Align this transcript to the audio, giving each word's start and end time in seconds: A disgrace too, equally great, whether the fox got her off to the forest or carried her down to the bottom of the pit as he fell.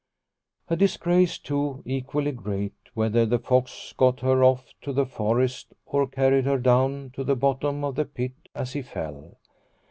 A 0.67 0.75
disgrace 0.75 1.37
too, 1.37 1.83
equally 1.85 2.31
great, 2.31 2.73
whether 2.95 3.23
the 3.23 3.37
fox 3.37 3.93
got 3.95 4.21
her 4.21 4.43
off 4.43 4.73
to 4.81 4.91
the 4.91 5.05
forest 5.05 5.75
or 5.85 6.07
carried 6.07 6.45
her 6.45 6.57
down 6.57 7.11
to 7.13 7.23
the 7.23 7.35
bottom 7.35 7.83
of 7.83 7.93
the 7.93 8.05
pit 8.05 8.33
as 8.55 8.73
he 8.73 8.81
fell. 8.81 9.37